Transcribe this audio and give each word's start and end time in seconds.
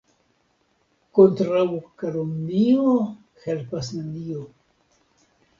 Kontraŭ 1.19 1.65
kalumnio 2.03 2.97
helpas 3.45 3.93
nenio. 3.99 4.43